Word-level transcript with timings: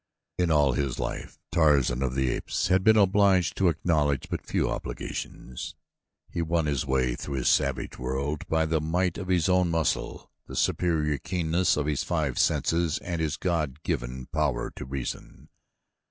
In 0.39 0.49
all 0.49 0.71
his 0.73 0.97
life 0.97 1.37
Tarzan 1.51 2.01
of 2.01 2.15
the 2.15 2.31
Apes 2.31 2.69
had 2.69 2.83
been 2.83 2.97
obliged 2.97 3.55
to 3.57 3.67
acknowledge 3.67 4.29
but 4.31 4.43
few 4.43 4.67
obligations. 4.67 5.75
He 6.31 6.41
won 6.41 6.65
his 6.65 6.87
way 6.87 7.13
through 7.13 7.35
his 7.35 7.49
savage 7.49 7.99
world 7.99 8.47
by 8.47 8.65
the 8.65 8.81
might 8.81 9.19
of 9.19 9.27
his 9.27 9.47
own 9.47 9.69
muscle, 9.69 10.31
the 10.47 10.55
superior 10.55 11.19
keenness 11.19 11.77
of 11.77 11.85
his 11.85 12.01
five 12.01 12.39
senses 12.39 12.97
and 12.97 13.21
his 13.21 13.37
God 13.37 13.83
given 13.83 14.25
power 14.31 14.71
to 14.75 14.85
reason. 14.85 15.49